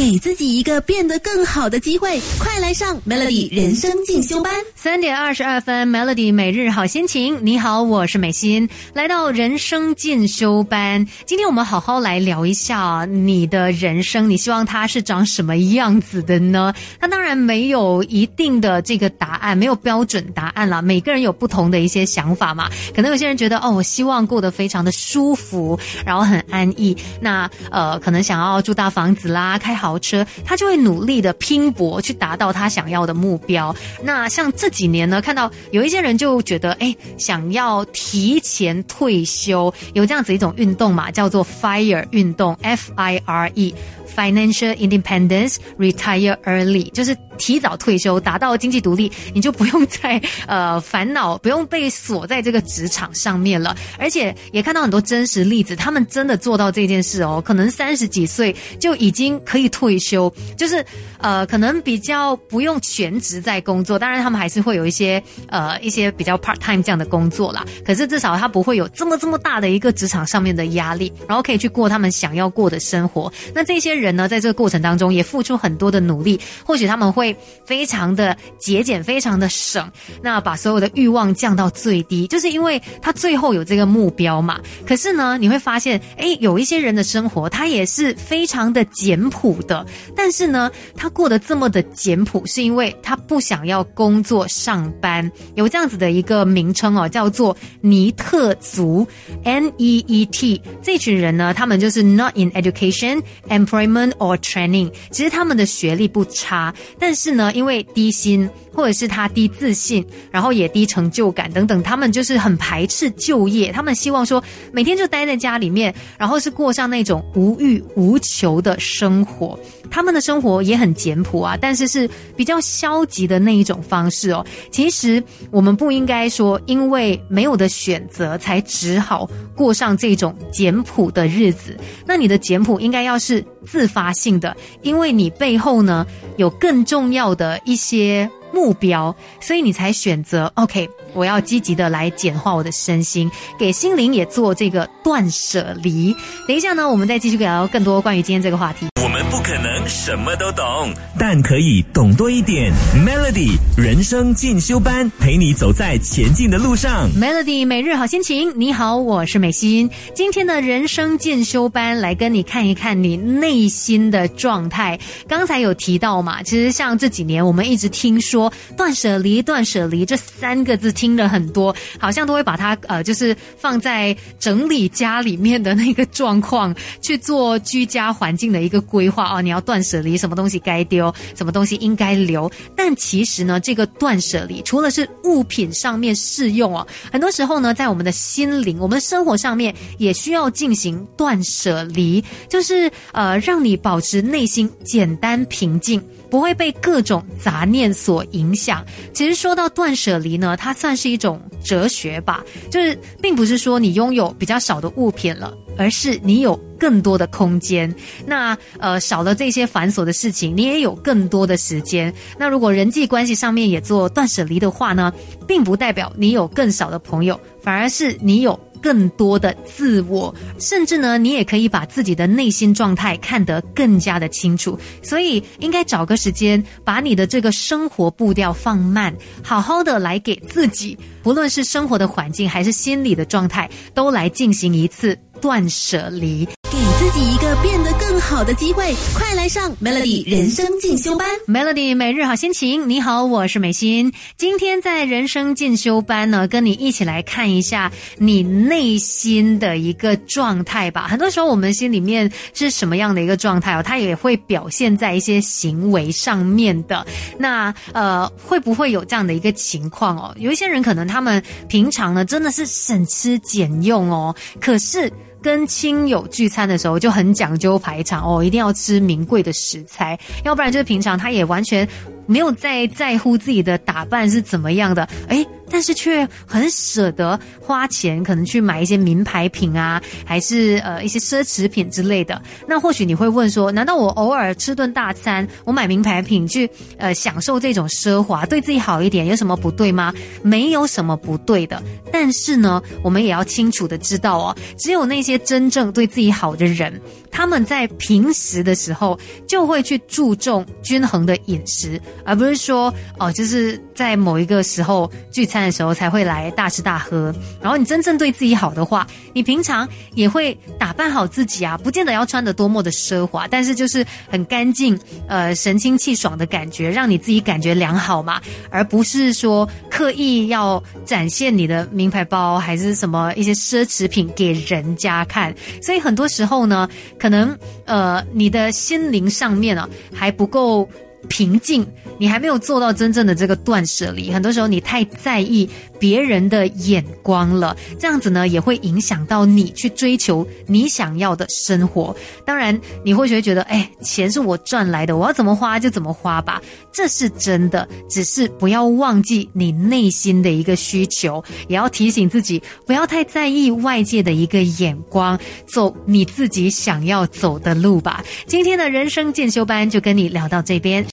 [0.00, 4.50] 给自己一个变得更好的机会，快来上 Melody 人生进修班。
[4.74, 7.38] 三点二十二分，Melody 每日好心情。
[7.42, 11.06] 你好，我是美心，来到人生进修班。
[11.26, 16.72] 今天我们好好来聊一下你的人生，你希望它是长什么样子的呢？
[16.98, 20.80] 那当然没有一定的这个答案，没有标准答案啦。
[20.80, 22.70] 每个人有不同的一些想法嘛。
[22.96, 26.96] 可能有些人觉得，哦，我希望过得非常的舒服，然后很安逸。
[27.20, 33.74] 那呃，可能想要住大房子啦，开好豪车，他就会努力的拼搏去达到他想要的目标。
[34.04, 43.74] 那像这几年呢，看到有一些人就觉得，哎，想要提前退休，有这样子一种运动嘛，叫做 FIRE 运动，F I R E
[44.16, 47.16] Financial Independence Retire Early，就是。
[47.40, 53.74] 提早退休，达到经济独立，你就不用再呃烦恼，不用被锁在这个职场上面了。
[53.98, 57.42] 而且也看到很多真实例子，他们真的做到这件事哦。
[57.42, 60.84] 可能三十几岁就已经可以退休，就是
[61.16, 63.98] 呃可能比较不用全职在工作。
[63.98, 67.64] 当然他们还是会有一些呃一些比较 part time 这样的工作啦。
[67.86, 73.32] 可是至少他不会有这么这么大的一个职场上面的压力，然后可以去过他们想要过的生活。
[73.54, 77.36] 那这些人呢，在这个过程当中也付出很多的努力，或许他们会。
[77.64, 79.88] 非常的节俭，非常的省，
[80.20, 84.58] 那把所有的欲望降到最低，就是因为他最后有这个目标嘛。
[84.84, 99.06] 可是呢，你会发现，哎，有一些人的生活他也是非常的简朴的，但是呢，他过得这么的简朴，是因为他不想要工作上班，有这样子的一个名称哦，叫做尼特族
[99.44, 100.60] （N E E T）。
[100.82, 104.90] 这群人呢，他们就是 not in education, employment or training。
[105.12, 107.20] 其实他们的学历不差，但是。
[107.20, 113.70] 是呢，因为低薪或者是他低自信，然后也低成就感等等，他们就是很排斥就业。
[113.70, 119.58] 他们希望说每天就待在家里面，然后是过上那种无欲无求的生活。
[119.90, 124.46] 他们的生活也很简朴啊，但是是比较消极的那一种方式哦。
[124.70, 131.76] 其实我们不应该说，因为没有的选择，才只好过上这种简朴的日子。
[132.06, 137.10] 那你的简朴应该要是自自发性的，因为你背后呢有更重。
[137.10, 146.14] 要的一些目标，所以你才选择 OK，我要积极的来简化我的身心，给心灵也做这个断舍离。
[146.46, 148.86] 等一下呢，我们再继续聊更多关于今天这个话题。
[149.30, 152.72] 不可能什么都懂，但可以懂多一点。
[153.06, 157.08] Melody 人生进修班，陪你走在前进的路上。
[157.12, 159.88] Melody 每日好心情，你好，我是美心。
[160.16, 164.98] 今天的人生进修班来跟你看一看你内心的状态。
[165.28, 178.80] 刚才有提到嘛，其实像这几年我们一直听说断舍离、断舍离这三个字听了很多，好像都会把它呃，就是放在整理家里面的那个状况去做居家环境的一个。
[178.90, 182.50] 规划哦，你要断舍离，什么东西该丢，什么东西应该留。
[182.76, 196.02] 但其实呢，这个断舍离除了是物品上面适用哦，很多时候呢，在我们的心灵、我们的生活上面也需要进行断舍离，就是呃，让你保持内心简单平静。
[196.30, 198.86] 不会被各种杂念所影响。
[199.12, 207.94] 其实说到断舍离呢，它算是一种哲学吧，就是并不是说你拥有比较少的物品了，而是你有更多的空间。
[208.26, 212.12] 那呃少了这些繁琐的事情，你也有更多的时间。
[212.38, 215.12] 那如果人际关系上面也做断舍离的话呢，
[215.46, 218.58] 并不代表你有更少的朋友，反而是你有。
[218.82, 224.78] 更多的自我，甚至呢，你也可以把自己的内心状态看得更加的清楚。
[225.02, 236.46] 所以，应该找个时间，把你的这个生活步调放慢，好好的来给自己，不论是生活的环境还是心理的状态，都来进行一次断舍离。
[236.70, 241.28] 给自己一个变得更好的机会，快来上 Melody 人生进修班。
[241.48, 244.12] Melody 每日好心情，你好，我是美心。
[244.36, 251.08] 今天在人生进修班呢，跟你一起来看一下你内心的一个状态吧。
[251.08, 257.04] 很多时候，我们心里面是什么样的一个状态哦，它也会表现在一些行为上面的。
[257.36, 260.32] 那呃，会不会有这样的一个情况哦？
[260.38, 265.12] 有一些人可能他们平常呢，真的是省吃俭用哦，可是。
[265.42, 271.88] 跟亲友聚餐的时候就很讲究排场哦，一定要吃名贵的食材，要不然就是平常他也完全
[272.26, 282.40] 没有在在乎自己的打扮是怎么样的，诶，但是却很舍得花钱，可能去买一些名牌品啊，还是呃一些奢侈品之类的。
[282.66, 286.68] 那或许你会问说，难道我偶尔吃顿大餐，我买名牌品去
[286.98, 290.12] 呃享受这种奢华，对自己好一点，有什么不对吗？
[290.42, 291.82] 没有什么不对的。
[292.12, 297.00] 但是呢，我们也要清楚的知道哦，只有那些真正对自己好的人，
[297.30, 307.34] 他们在平时的时候就会去注重均衡的饮食，而不是说哦，就是在某一个时候聚餐的时候才会来大吃大喝。
[307.60, 314.98] 然后你真正对自己好的话，你平常也会打扮好自己啊，不见得要穿的多么的奢华，但是就是很干净，
[315.28, 318.40] 呃，神清气爽的感觉，让你自己感觉良好嘛，
[318.70, 325.54] 而不是说刻意要展现你的名牌包还是什么一些奢侈品给人家看。
[325.82, 326.88] 所以很多时候呢。
[327.18, 330.88] 可能呃，你的心灵上面啊还不够
[331.28, 331.86] 平静，
[332.18, 334.32] 你还没有做到真正的这个断舍离。
[334.32, 335.68] 很多时候你太在意
[335.98, 342.14] 别人的眼光了，这样子呢也会影响到你去追求你想要的生活。
[342.44, 346.60] 当然，你或许会觉得，哎，钱是我赚来的，我要怎么花就怎么花吧，
[346.92, 347.86] 这是真的。
[348.08, 358.24] 只是不要忘记你内心的一个需求，也要提醒自己不要太在意外界的一个眼光，走你自己想要走的路吧。
[358.46, 361.04] 今天的人生进修班就跟你聊到这边。